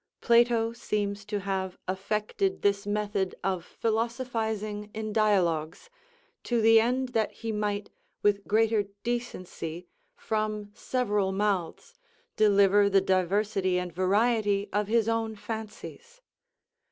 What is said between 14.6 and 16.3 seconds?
of his own fancies.